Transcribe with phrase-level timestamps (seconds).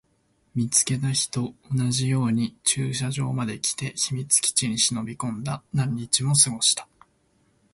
[0.55, 5.61] 見つけた日と同じように駐車場まで来て、秘密基地に忍び込んだ。
[5.75, 6.87] 何日も過ごした。